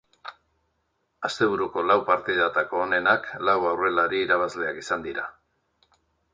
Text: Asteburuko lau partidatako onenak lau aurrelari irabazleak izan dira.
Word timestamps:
Asteburuko 1.29 1.83
lau 1.91 1.97
partidatako 2.07 2.81
onenak 2.87 3.29
lau 3.51 3.57
aurrelari 3.73 4.25
irabazleak 4.27 4.85
izan 4.85 5.09
dira. 5.09 5.31